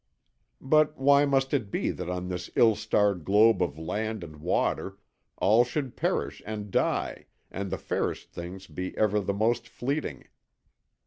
[0.59, 4.97] "But why must it be that on this ill starred globe of land and water,
[5.37, 10.23] all should perish and die and the fairest things be ever the most fleeting?